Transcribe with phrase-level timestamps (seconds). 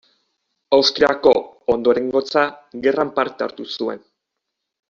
[0.77, 1.33] Austriako
[1.75, 2.47] Ondorengotza
[2.87, 4.03] Gerran parte hartu zuen.